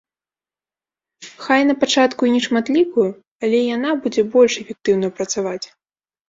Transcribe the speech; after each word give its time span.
Хай 1.45 1.61
напачатку 1.71 2.21
і 2.29 2.33
нешматлікую, 2.37 3.05
але 3.45 3.59
яна 3.75 3.89
будзе 4.07 4.21
больш 4.37 4.57
эфектыўна 4.63 5.07
працаваць. 5.21 5.63